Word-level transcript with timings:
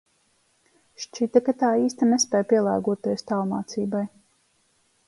Šķita, 1.03 1.43
ka 1.49 1.55
tā 1.61 1.69
īsti 1.83 2.09
nespēj 2.15 2.49
pielāgoties 2.55 3.29
tālmācībai... 3.35 4.07